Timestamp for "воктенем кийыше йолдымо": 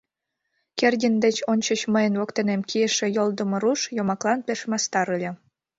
2.19-3.57